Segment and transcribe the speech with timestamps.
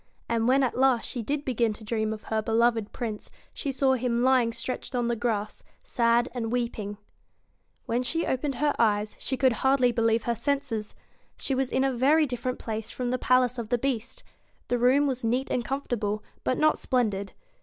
[0.27, 3.93] And when at last she did begin to dream of her beloved Prince, she saw
[3.93, 6.93] him lying stretched on the grass, sad and weeping.
[7.85, 10.95] 95 When she opened her eyes, she could hardly AV ^ THE believe her senses.
[11.37, 13.59] She was in a very different BEAST place f rom the p a i ace
[13.59, 14.23] O f the Beast.
[14.69, 17.33] The room was neat and comfortable, but not splendid.